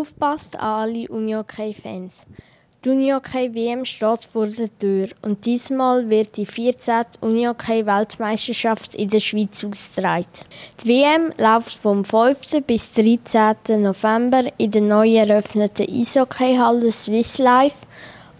Aufpasst 0.00 0.58
an 0.58 0.94
alle 0.94 1.08
Unihockey-Fans. 1.08 2.24
Die 2.82 2.88
Unihockey-WM 2.88 3.84
steht 3.84 4.24
vor 4.24 4.46
der 4.46 4.78
Tür 4.78 5.08
und 5.20 5.44
diesmal 5.44 6.08
wird 6.08 6.38
die 6.38 6.46
14. 6.46 7.04
Unihockey-Weltmeisterschaft 7.20 8.94
in 8.94 9.10
der 9.10 9.20
Schweiz 9.20 9.62
ausgetragen. 9.62 10.24
Die 10.82 10.88
WM 10.88 11.34
läuft 11.36 11.72
vom 11.72 12.06
5. 12.06 12.64
bis 12.66 12.90
13. 12.94 13.82
November 13.82 14.44
in 14.56 14.70
der 14.70 14.80
neu 14.80 15.16
eröffneten 15.16 15.86
Eishockeyhalle 15.86 16.92
Swiss 16.92 17.36
Life 17.36 17.76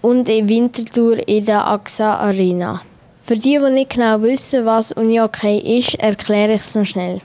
und 0.00 0.30
in 0.30 0.48
Winterthur 0.48 1.28
in 1.28 1.44
der 1.44 1.66
AXA 1.66 2.14
Arena. 2.14 2.80
Für 3.20 3.36
die, 3.36 3.58
die 3.58 3.70
nicht 3.70 3.90
genau 3.90 4.22
wissen, 4.22 4.64
was 4.64 4.92
Unihockey 4.92 5.78
ist, 5.78 5.96
erkläre 5.96 6.54
ich 6.54 6.62
es 6.62 6.74
noch 6.74 6.86
schnell. 6.86 7.20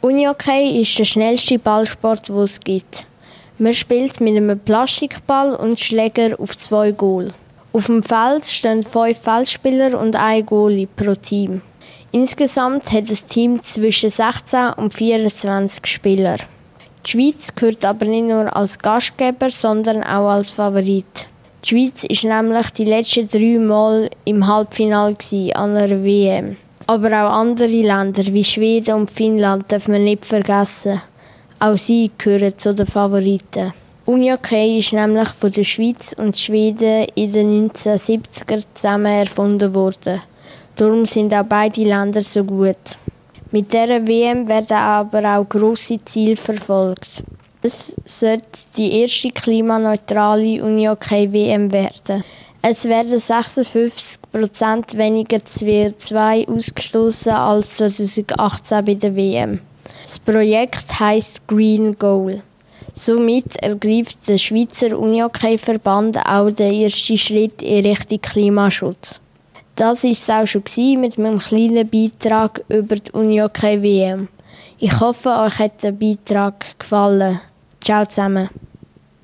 Unihockey 0.00 0.80
ist 0.80 0.98
der 0.98 1.04
schnellste 1.04 1.60
Ballsport, 1.60 2.28
den 2.28 2.38
es 2.38 2.58
gibt. 2.58 3.06
Man 3.60 3.74
spielt 3.74 4.20
mit 4.20 4.36
einem 4.36 4.56
Plastikball 4.56 5.56
und 5.56 5.80
Schläger 5.80 6.38
auf 6.38 6.56
zwei 6.56 6.92
Goal. 6.92 7.32
Auf 7.72 7.86
dem 7.86 8.04
Feld 8.04 8.46
stehen 8.46 8.84
fünf 8.84 9.18
Feldspieler 9.18 9.98
und 9.98 10.14
ein 10.14 10.46
Goalie 10.46 10.86
pro 10.86 11.14
Team. 11.14 11.62
Insgesamt 12.12 12.92
hat 12.92 13.10
das 13.10 13.26
Team 13.26 13.60
zwischen 13.64 14.10
16 14.10 14.74
und 14.76 14.94
24 14.94 15.84
Spieler. 15.88 16.36
Die 17.04 17.10
Schweiz 17.10 17.52
gehört 17.52 17.84
aber 17.84 18.04
nicht 18.04 18.28
nur 18.28 18.54
als 18.56 18.78
Gastgeber, 18.78 19.50
sondern 19.50 20.04
auch 20.04 20.28
als 20.28 20.52
Favorit. 20.52 21.26
Die 21.64 21.68
Schweiz 21.68 22.04
war 22.04 22.42
nämlich 22.42 22.70
die 22.70 22.84
letzten 22.84 23.28
drei 23.28 23.58
Mal 23.58 24.08
im 24.24 24.46
Halbfinale 24.46 25.16
an 25.54 25.76
einer 25.76 26.04
WM. 26.04 26.56
Aber 26.86 27.08
auch 27.08 27.32
andere 27.32 27.66
Länder 27.66 28.24
wie 28.26 28.44
Schweden 28.44 28.94
und 28.94 29.10
Finnland 29.10 29.64
darf 29.72 29.88
man 29.88 30.04
nicht 30.04 30.24
vergessen. 30.24 31.02
Auch 31.60 31.76
sie 31.76 32.10
gehören 32.16 32.56
zu 32.56 32.72
den 32.72 32.86
Favoriten. 32.86 33.72
Unihockey 34.06 34.78
ist 34.78 34.92
nämlich 34.92 35.28
von 35.30 35.50
der 35.50 35.64
Schweiz 35.64 36.14
und 36.16 36.38
Schweden 36.38 37.06
in 37.16 37.32
den 37.32 37.70
1970er 37.70 38.62
zusammen 38.74 39.06
erfunden 39.06 39.74
worden. 39.74 40.22
Darum 40.76 41.04
sind 41.04 41.34
auch 41.34 41.42
beide 41.42 41.82
Länder 41.82 42.22
so 42.22 42.44
gut. 42.44 42.96
Mit 43.50 43.72
dieser 43.72 44.06
WM 44.06 44.46
werden 44.46 44.76
aber 44.76 45.36
auch 45.36 45.48
grosse 45.48 45.98
Ziele 46.04 46.36
verfolgt. 46.36 47.24
Es 47.60 47.96
sollte 48.04 48.46
die 48.76 49.00
erste 49.00 49.32
klimaneutrale 49.32 50.62
Unihockey-WM 50.62 51.72
werden. 51.72 52.22
Es 52.62 52.84
werden 52.84 53.18
56% 53.18 54.96
weniger 54.96 55.38
CO2 55.38 56.48
ausgestoßen 56.48 57.32
als 57.32 57.78
2018 57.78 58.84
bei 58.84 58.94
der 58.94 59.16
WM. 59.16 59.60
Das 60.08 60.18
Projekt 60.18 61.00
heißt 61.00 61.46
Green 61.46 61.94
Goal. 61.98 62.42
Somit 62.94 63.56
ergreift 63.56 64.16
der 64.26 64.38
Schweizer 64.38 64.98
Unihockey-Verband 64.98 66.16
auch 66.26 66.50
den 66.50 66.72
ersten 66.72 67.18
Schritt 67.18 67.60
in 67.60 67.84
Richtung 67.84 68.18
Klimaschutz. 68.22 69.20
Das 69.76 70.04
war 70.04 70.10
es 70.10 70.30
auch 70.30 70.46
schon 70.46 70.62
mit 70.98 71.18
meinem 71.18 71.38
kleinen 71.38 71.86
Beitrag 71.86 72.64
über 72.70 72.96
die 72.96 73.12
Unihockey 73.12 73.82
WM. 73.82 74.28
Ich 74.78 74.98
hoffe, 74.98 75.28
euch 75.28 75.58
hat 75.58 75.82
der 75.82 75.92
Beitrag 75.92 76.78
gefallen. 76.78 77.38
Ciao 77.78 78.06
zusammen. 78.06 78.48